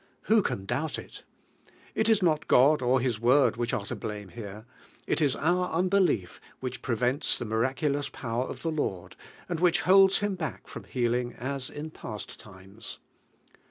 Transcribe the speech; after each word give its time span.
Who 0.23 0.41
can 0.41 0.65
doubt 0.65 0.97
it? 0.97 1.25
It 1.93 2.09
ia 2.09 2.15
not 2.23 2.47
God 2.47 2.81
or 2.81 2.99
His 2.99 3.19
Word 3.19 3.55
which 3.55 3.71
are 3.71 3.85
to 3.85 3.95
bin 3.95 4.29
here, 4.29 4.65
it 5.05 5.21
is 5.21 5.35
our 5.35 5.69
unbelief 5.71 6.41
which 6.59 6.81
pre 6.81 6.95
vents 6.95 7.37
the 7.37 7.45
miraculous 7.45 8.09
power 8.09 8.45
of 8.45 8.63
the 8.63 8.71
Lord, 8.71 9.15
I 9.47 9.53
which 9.53 9.81
holds 9.81 10.17
Him 10.17 10.33
back 10.33 10.65
from 10.67 10.85
heal 10.85 11.13
ing 11.13 11.33
as 11.33 11.69
in 11.69 11.91
past 11.91 12.39
times. 12.39 12.97